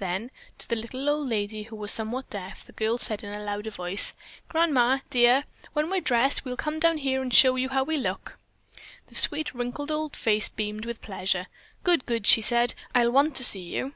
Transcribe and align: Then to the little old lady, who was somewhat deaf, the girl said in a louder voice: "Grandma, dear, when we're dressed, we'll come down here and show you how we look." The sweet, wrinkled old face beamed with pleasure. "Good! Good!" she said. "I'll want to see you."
Then 0.00 0.32
to 0.58 0.68
the 0.68 0.74
little 0.74 1.08
old 1.08 1.28
lady, 1.28 1.62
who 1.62 1.76
was 1.76 1.92
somewhat 1.92 2.28
deaf, 2.30 2.64
the 2.64 2.72
girl 2.72 2.98
said 2.98 3.22
in 3.22 3.32
a 3.32 3.38
louder 3.44 3.70
voice: 3.70 4.12
"Grandma, 4.48 4.98
dear, 5.08 5.44
when 5.72 5.88
we're 5.88 6.00
dressed, 6.00 6.44
we'll 6.44 6.56
come 6.56 6.80
down 6.80 6.98
here 6.98 7.22
and 7.22 7.32
show 7.32 7.54
you 7.54 7.68
how 7.68 7.84
we 7.84 7.96
look." 7.96 8.36
The 9.06 9.14
sweet, 9.14 9.54
wrinkled 9.54 9.92
old 9.92 10.16
face 10.16 10.48
beamed 10.48 10.84
with 10.84 11.00
pleasure. 11.00 11.46
"Good! 11.84 12.06
Good!" 12.06 12.26
she 12.26 12.40
said. 12.42 12.74
"I'll 12.92 13.12
want 13.12 13.36
to 13.36 13.44
see 13.44 13.62
you." 13.72 13.94